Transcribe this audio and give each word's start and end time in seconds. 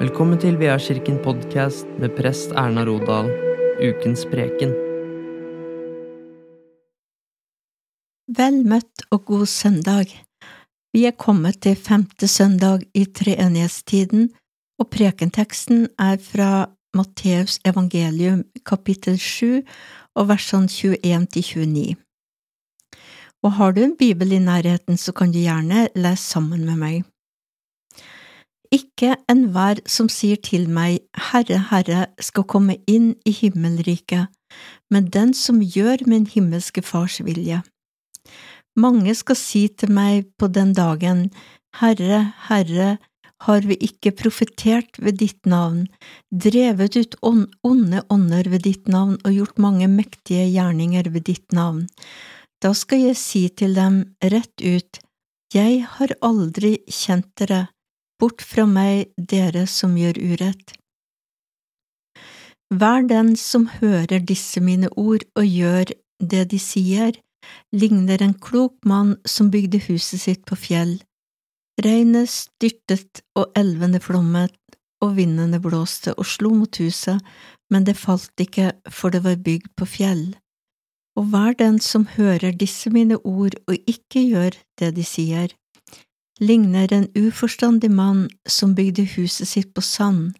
Velkommen 0.00 0.38
til 0.40 0.54
Veakirken 0.56 1.18
podkast 1.20 1.84
med 2.00 2.14
prest 2.16 2.54
Erna 2.56 2.86
Rodal, 2.88 3.26
ukens 3.84 4.22
preken. 4.30 4.70
Vel 8.38 8.56
møtt 8.64 9.04
og 9.12 9.26
god 9.28 9.44
søndag. 9.52 10.14
Vi 10.96 11.04
er 11.04 11.12
kommet 11.12 11.60
til 11.66 11.76
femte 11.76 12.30
søndag 12.32 12.86
i 12.96 13.04
treenighetstiden, 13.04 14.30
og 14.80 14.88
prekenteksten 14.88 15.90
er 16.00 16.16
fra 16.16 16.70
Matteus 16.96 17.60
evangelium 17.68 18.46
kapittel 18.64 19.20
7 19.20 19.60
og 20.16 20.32
versene 20.32 20.72
21 20.72 21.28
til 21.36 21.68
29. 21.68 21.96
Og 23.44 23.52
har 23.52 23.76
du 23.76 23.84
en 23.84 23.96
bibel 24.00 24.32
i 24.32 24.40
nærheten, 24.40 24.96
så 24.96 25.12
kan 25.12 25.28
du 25.28 25.44
gjerne 25.44 25.90
lese 25.92 26.24
sammen 26.24 26.64
med 26.64 26.76
meg. 26.88 27.02
Ikke 28.70 29.16
enhver 29.30 29.80
som 29.90 30.06
sier 30.12 30.38
til 30.38 30.68
meg, 30.70 31.00
Herre, 31.30 31.58
Herre, 31.72 32.06
skal 32.22 32.46
komme 32.46 32.76
inn 32.86 33.16
i 33.26 33.32
himmelriket, 33.34 34.30
men 34.90 35.10
den 35.10 35.34
som 35.34 35.58
gjør 35.58 36.06
min 36.06 36.28
himmelske 36.30 36.82
Fars 36.86 37.18
vilje. 37.26 37.64
Mange 38.78 39.14
skal 39.18 39.38
si 39.38 39.64
til 39.74 39.90
meg 39.90 40.28
på 40.38 40.46
den 40.54 40.70
dagen, 40.78 41.30
Herre, 41.80 42.28
Herre, 42.46 42.98
har 43.46 43.64
vi 43.64 43.74
ikke 43.80 44.12
profetert 44.14 44.98
ved 45.00 45.18
ditt 45.22 45.48
navn, 45.48 45.86
drevet 46.30 46.98
ut 47.00 47.16
onde 47.24 48.04
ånder 48.12 48.50
ved 48.52 48.66
ditt 48.68 48.88
navn 48.88 49.16
og 49.24 49.32
gjort 49.32 49.58
mange 49.58 49.88
mektige 49.88 50.44
gjerninger 50.52 51.08
ved 51.10 51.26
ditt 51.30 51.56
navn? 51.56 51.86
Da 52.60 52.74
skal 52.76 53.06
jeg 53.08 53.16
si 53.16 53.46
til 53.48 53.74
dem 53.74 54.02
rett 54.22 54.60
ut, 54.60 55.00
Jeg 55.50 55.82
har 55.82 56.12
aldri 56.22 56.76
kjent 56.86 57.26
dere, 57.34 57.72
bort 58.20 58.44
fra 58.44 58.66
meg, 58.68 59.10
dere 59.16 59.66
som 59.66 59.96
gjør 59.98 60.20
urett. 60.20 60.76
Hver 62.70 63.02
den 63.10 63.34
som 63.36 63.66
hører 63.80 64.22
disse 64.22 64.60
mine 64.62 64.92
ord 64.94 65.24
og 65.34 65.46
gjør 65.46 65.90
det 66.22 66.44
de 66.52 66.58
sier, 66.62 67.16
ligner 67.74 68.22
en 68.22 68.34
klok 68.34 68.76
mann 68.86 69.16
som 69.26 69.50
bygde 69.50 69.80
huset 69.88 70.22
sitt 70.22 70.44
på 70.46 70.58
fjell. 70.58 71.00
Regnet 71.82 72.30
styrtet 72.30 73.24
og 73.34 73.50
elvene 73.58 74.00
flommet, 74.04 74.54
og 75.00 75.16
vindene 75.16 75.58
blåste 75.64 76.12
og 76.14 76.28
slo 76.28 76.52
mot 76.52 76.76
huset, 76.76 77.18
men 77.72 77.86
det 77.88 77.96
falt 77.96 78.42
ikke, 78.42 78.74
for 78.86 79.10
det 79.10 79.24
var 79.24 79.40
bygd 79.40 79.72
på 79.78 79.88
fjell. 79.88 80.24
Og 81.18 81.30
hver 81.32 81.56
den 81.58 81.80
som 81.82 82.06
hører 82.16 82.52
disse 82.52 82.90
mine 82.92 83.16
ord 83.26 83.56
og 83.66 83.76
ikke 83.88 84.22
gjør 84.28 84.58
det 84.78 84.92
de 84.98 85.06
sier, 85.06 85.54
ligner 86.40 86.92
en 86.92 87.08
uforstandig 87.14 87.90
mann 87.90 88.28
som 88.48 88.74
bygde 88.74 89.04
huset 89.16 89.48
sitt 89.48 89.74
på 89.74 89.84
sand. 89.84 90.32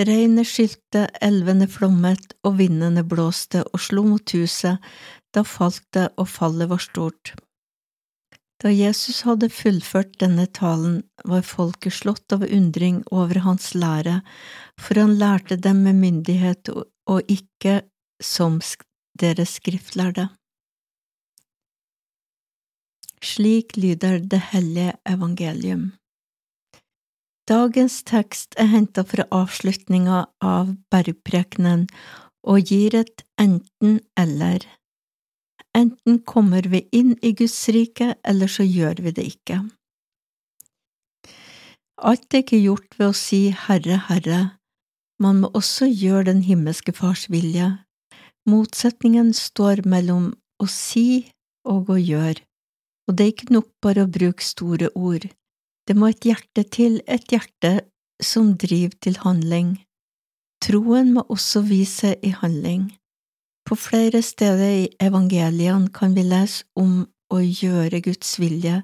Regnet 0.00 0.48
skylte, 0.48 1.06
elvene 1.20 1.68
flommet 1.68 2.34
og 2.46 2.56
vindene 2.60 3.04
blåste 3.04 3.62
og 3.68 3.82
slo 3.84 4.06
mot 4.08 4.34
huset, 4.34 4.80
da 5.34 5.44
falt 5.44 5.84
det 5.94 6.08
og 6.16 6.28
fallet 6.30 6.70
var 6.70 6.82
stort. 6.82 7.34
Da 8.60 8.68
Jesus 8.72 9.22
hadde 9.24 9.48
fullført 9.52 10.18
denne 10.20 10.44
talen, 10.46 11.00
var 11.24 11.46
folket 11.48 11.96
slått 11.96 12.32
av 12.36 12.44
undring 12.44 13.00
over 13.08 13.40
hans 13.46 13.72
lære, 13.74 14.20
for 14.76 15.00
han 15.00 15.16
lærte 15.20 15.56
dem 15.56 15.80
med 15.86 15.96
myndighet 16.00 16.68
og 16.72 17.32
ikke 17.32 17.80
som 18.20 18.60
deres 19.20 19.56
skriftlærde. 19.60 20.28
Slik 23.24 23.76
lyder 23.76 24.18
det 24.18 24.40
hellige 24.52 24.94
evangelium. 25.06 25.92
Dagens 27.50 28.02
tekst 28.06 28.54
er 28.62 28.70
hentet 28.70 29.10
fra 29.10 29.26
avslutninga 29.34 30.22
av 30.44 30.70
bergprekenen 30.92 31.88
og 32.46 32.70
gir 32.70 32.94
et 32.94 33.24
enten–eller. 33.42 34.64
Enten 35.76 36.20
kommer 36.26 36.66
vi 36.70 36.84
inn 36.96 37.16
i 37.22 37.32
Guds 37.36 37.58
rike, 37.74 38.14
eller 38.24 38.50
så 38.50 38.64
gjør 38.66 39.02
vi 39.04 39.12
det 39.18 39.26
ikke. 39.34 39.60
Alt 42.00 42.32
er 42.34 42.42
ikke 42.42 42.62
gjort 42.62 42.96
ved 42.98 43.10
å 43.10 43.16
si 43.16 43.42
Herre, 43.66 43.98
Herre, 44.08 44.40
man 45.20 45.42
må 45.42 45.50
også 45.52 45.90
gjøre 45.90 46.30
den 46.30 46.44
himmelske 46.46 46.94
Fars 46.96 47.26
vilje. 47.28 47.66
Motsetningen 48.48 49.34
står 49.36 49.84
mellom 49.84 50.30
å 50.62 50.68
si 50.70 51.28
og 51.68 51.92
å 51.92 51.98
gjøre, 52.00 52.40
og 53.10 53.16
det 53.18 53.24
er 53.24 53.32
ikke 53.32 53.54
nok 53.56 53.66
bare 53.82 54.04
å 54.06 54.10
bruke 54.14 54.44
store 54.46 54.92
ord, 54.94 55.24
det 55.88 55.96
må 55.98 56.12
et 56.12 56.22
hjerte 56.22 56.62
til, 56.70 57.00
et 57.10 57.26
hjerte 57.26 57.80
som 58.22 58.52
driver 58.54 58.94
til 59.02 59.16
handling. 59.24 59.72
Troen 60.62 61.10
må 61.16 61.24
også 61.26 61.64
vise 61.66 62.12
i 62.22 62.30
handling. 62.30 62.92
På 63.66 63.74
flere 63.74 64.20
steder 64.22 64.76
i 64.84 64.88
evangeliene 65.02 65.90
kan 65.90 66.14
vi 66.14 66.22
lese 66.28 66.68
om 66.78 67.08
å 67.34 67.40
gjøre 67.42 67.98
Guds 68.04 68.36
vilje, 68.38 68.78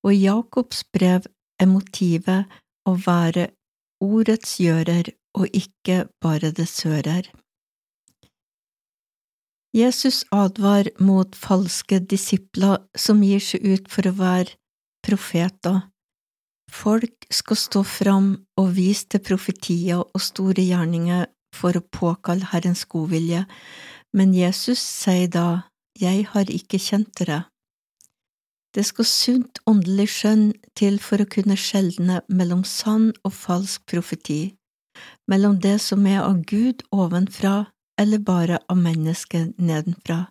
og 0.00 0.14
i 0.14 0.22
Jakobs 0.24 0.86
brev 0.96 1.28
er 1.60 1.68
motivet 1.68 2.56
å 2.88 2.96
være 2.96 3.50
ordets 4.00 4.56
gjører 4.62 5.12
og 5.36 5.52
ikke 5.52 6.06
bare 6.24 6.54
dets 6.56 6.80
hører. 6.88 7.28
Jesus 9.76 10.24
advar 10.32 10.88
mot 11.04 11.34
falske 11.36 11.98
disipler 12.00 12.78
som 12.96 13.20
gir 13.20 13.42
seg 13.44 13.60
ut 13.60 13.90
for 13.92 14.08
å 14.08 14.14
være 14.16 14.54
profeter. 15.04 15.82
Folk 16.72 17.26
skal 17.28 17.58
stå 17.60 17.82
fram 17.84 18.30
og 18.56 18.70
vise 18.78 19.04
til 19.12 19.20
profetier 19.26 20.00
og 20.00 20.22
store 20.24 20.64
gjerninger 20.64 21.26
for 21.54 21.76
å 21.76 21.84
påkalle 21.84 22.48
Herrens 22.54 22.86
godvilje, 22.88 23.44
men 24.16 24.32
Jesus 24.32 24.80
sier 24.80 25.28
da, 25.28 25.68
Jeg 25.96 26.26
har 26.32 26.48
ikke 26.52 26.80
kjent 26.80 27.12
dere. 27.20 27.44
Det 28.72 28.84
skal 28.84 29.08
sunt 29.08 29.60
åndelig 29.68 30.08
skjønn 30.12 30.50
til 30.76 30.98
for 31.00 31.20
å 31.20 31.28
kunne 31.28 31.56
skjelne 31.56 32.22
mellom 32.28 32.64
sann 32.64 33.12
og 33.24 33.32
falsk 33.32 33.84
profeti, 33.88 34.56
mellom 35.28 35.60
det 35.60 35.78
som 35.84 36.04
er 36.08 36.20
av 36.24 36.42
Gud 36.48 36.84
ovenfra 36.92 37.64
eller 38.00 38.18
bare 38.18 38.58
av 38.68 38.78
mennesket 38.78 39.58
nedenfra. 39.58 40.26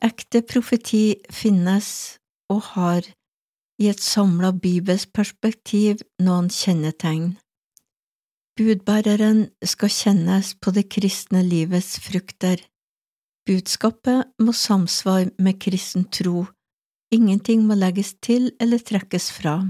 Ekte 0.00 0.42
profeti 0.42 1.20
finnes 1.30 1.90
og 2.50 2.62
har 2.74 3.04
i 3.80 3.88
et 3.88 4.00
samla 4.00 4.52
bibelsk 4.52 5.12
perspektiv 5.16 6.02
noen 6.20 6.50
kjennetegn. 6.52 7.34
Budbæreren 8.60 9.46
skal 9.64 9.92
kjennes 9.92 10.52
på 10.60 10.72
det 10.76 10.88
kristne 10.92 11.40
livets 11.46 11.94
frukter. 12.04 12.60
Budskapet 13.48 14.34
må 14.42 14.52
samsvare 14.52 15.30
med 15.40 15.60
kristen 15.64 16.04
tro, 16.12 16.44
ingenting 17.10 17.64
må 17.66 17.78
legges 17.78 18.12
til 18.20 18.50
eller 18.60 18.82
trekkes 18.84 19.30
fra. 19.32 19.62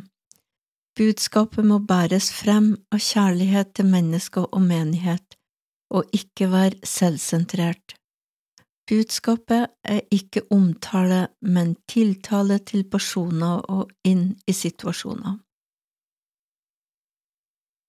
Budskapet 0.98 1.64
må 1.64 1.78
bæres 1.78 2.32
frem 2.34 2.72
av 2.90 2.98
kjærlighet 2.98 3.70
til 3.78 3.86
mennesker 3.92 4.48
og 4.50 4.64
menighet, 4.66 5.38
og 5.90 6.04
ikke 6.14 6.50
være 6.52 6.78
selvsentrert. 6.86 7.96
Budskapet 8.90 9.66
er 9.84 10.00
ikke 10.10 10.42
omtale, 10.50 11.28
men 11.42 11.76
tiltale 11.88 12.58
til 12.58 12.84
personer 12.90 13.62
og 13.70 13.90
inn 14.04 14.32
i 14.46 14.52
situasjoner. 14.52 15.36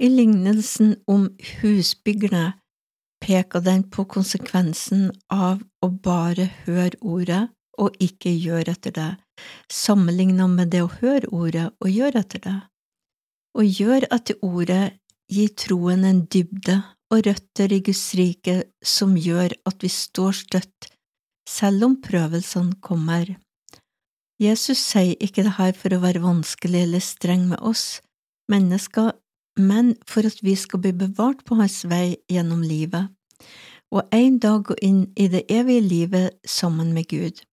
I 0.02 0.10
lignelsen 0.10 0.96
om 1.08 1.28
husbyggerne 1.62 2.46
peker 3.22 3.62
den 3.66 3.84
på 3.94 4.06
konsekvensen 4.10 5.10
av 5.30 5.62
å 5.82 5.90
bare 6.06 6.48
høre 6.66 6.98
ordet 7.02 7.44
og 7.82 7.98
ikke 8.02 8.34
gjøre 8.34 8.74
etter 8.74 8.96
det, 8.96 9.12
sammenlignet 9.70 10.50
med 10.50 10.74
det 10.74 10.82
å 10.86 10.94
høre 11.02 11.30
ordet 11.30 11.68
og 11.82 11.90
gjøre 11.90 12.26
etter 12.26 12.46
det. 12.46 12.58
Å 13.58 13.62
gjøre 13.66 14.10
etter 14.14 14.42
ordet 14.46 14.84
gir 15.32 15.54
troen 15.58 16.06
en 16.08 16.26
dybde 16.34 16.82
og 17.12 17.26
røtter 17.28 17.74
i 17.76 17.82
Guds 17.84 18.06
rike 18.18 18.62
som 18.84 19.18
gjør 19.20 19.54
at 19.68 19.84
vi 19.84 19.92
står 19.92 20.38
støtt, 20.44 20.90
selv 21.48 21.86
om 21.90 21.98
prøvelsene 22.04 22.80
kommer. 22.84 23.36
Jesus 24.42 24.80
sier 24.82 25.20
ikke 25.22 25.44
det 25.46 25.58
her 25.60 25.76
for 25.78 25.94
å 25.94 26.02
være 26.02 26.24
vanskelig 26.24 26.86
eller 26.88 27.04
streng 27.04 27.50
med 27.52 27.60
oss 27.62 28.00
mennesker, 28.52 29.12
men 29.60 29.94
for 30.08 30.26
at 30.26 30.40
vi 30.44 30.56
skal 30.58 30.82
bli 30.82 30.94
bevart 30.98 31.44
på 31.46 31.60
hans 31.60 31.84
vei 31.92 32.16
gjennom 32.32 32.64
livet, 32.66 33.12
og 33.92 34.08
en 34.16 34.40
dag 34.40 34.64
gå 34.70 34.78
inn 34.82 35.04
i 35.20 35.28
det 35.32 35.44
evige 35.52 35.84
livet 35.84 36.40
sammen 36.48 36.94
med 36.96 37.10
Gud. 37.12 37.44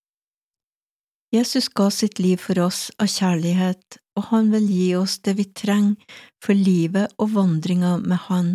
Jesus 1.34 1.68
ga 1.68 1.90
sitt 1.90 2.18
liv 2.18 2.40
for 2.40 2.58
oss 2.64 2.88
av 2.96 3.10
kjærlighet, 3.12 3.98
og 4.16 4.30
han 4.30 4.48
vil 4.52 4.68
gi 4.72 4.86
oss 4.96 5.18
det 5.20 5.34
vi 5.36 5.44
trenger 5.60 6.20
for 6.44 6.56
livet 6.56 7.12
og 7.20 7.34
vandringa 7.34 7.98
med 8.00 8.24
Han, 8.28 8.54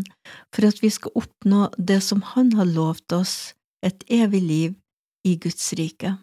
for 0.49 0.65
at 0.71 0.81
vi 0.81 0.89
skal 0.89 1.13
oppnå 1.21 1.67
det 1.77 2.01
som 2.01 2.23
Han 2.33 2.53
har 2.57 2.65
lovt 2.65 3.13
oss, 3.13 3.53
et 3.85 4.03
evig 4.09 4.41
liv 4.41 4.73
i 5.27 5.35
Guds 5.37 5.69
rike. 5.77 6.15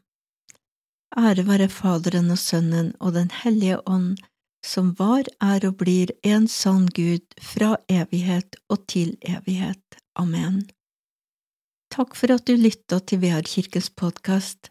Ære 1.17 1.47
være 1.47 1.71
Faderen 1.71 2.31
og 2.35 2.39
Sønnen 2.39 2.93
og 2.99 3.15
Den 3.15 3.31
hellige 3.43 3.79
ånd, 3.87 4.19
som 4.67 4.93
var, 4.99 5.31
er 5.41 5.65
og 5.67 5.79
blir 5.81 6.11
en 6.27 6.49
sann 6.49 6.89
Gud 6.95 7.25
fra 7.41 7.77
evighet 7.89 8.59
og 8.69 8.85
til 8.91 9.17
evighet. 9.23 10.03
Amen. 10.19 10.67
Takk 11.91 12.15
for 12.19 12.35
at 12.35 12.47
du 12.47 12.55
lytta 12.59 13.01
til 13.01 13.23
VR 13.23 13.47
kirkens 13.47 13.89
podkast 13.91 14.71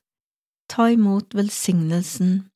ta 0.69 0.89
imot 0.93 1.33
velsignelsen. 1.33 2.49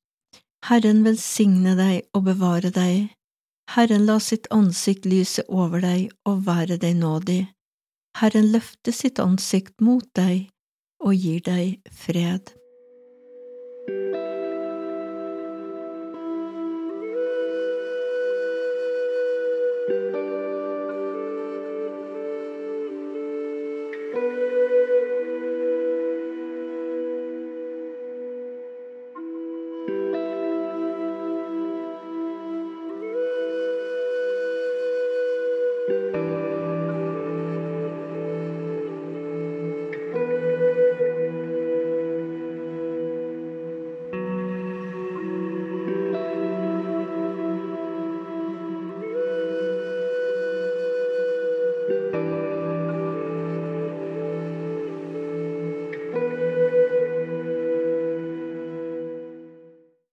Herren 0.68 1.02
velsigne 1.04 1.74
deg 1.76 2.06
og 2.16 2.24
bevare 2.30 2.70
deg. 2.72 3.10
Herren 3.74 4.06
la 4.08 4.18
sitt 4.22 4.46
ansikt 4.54 5.08
lyse 5.08 5.44
over 5.48 5.84
deg 5.84 6.10
og 6.28 6.44
være 6.46 6.78
deg 6.80 6.96
nådig. 7.00 7.42
Herren 8.20 8.52
løfte 8.54 8.92
sitt 8.94 9.18
ansikt 9.18 9.80
mot 9.80 10.06
deg 10.16 10.48
og 11.04 11.14
gir 11.14 11.40
deg 11.44 11.80
fred. 11.90 12.54
thank 24.14 24.43